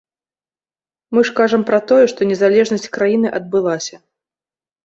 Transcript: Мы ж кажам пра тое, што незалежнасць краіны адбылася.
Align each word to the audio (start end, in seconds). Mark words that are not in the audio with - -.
Мы 1.17 1.23
ж 1.29 1.35
кажам 1.39 1.67
пра 1.69 1.79
тое, 1.91 2.05
што 2.13 2.21
незалежнасць 2.31 2.89
краіны 2.97 3.27
адбылася. 3.41 3.95